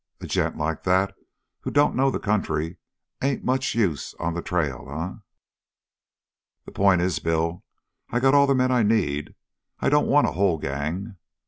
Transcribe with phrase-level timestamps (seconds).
[0.19, 1.13] "A gent like that
[1.59, 2.77] who don't know the country
[3.21, 5.21] ain't much use on the trail, eh?"
[6.65, 7.63] "The point is, Bill,
[8.09, 9.35] that I got all the men I need.
[9.79, 11.17] I don't want a whole gang."